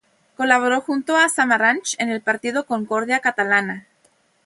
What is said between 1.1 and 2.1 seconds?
a Samaranch en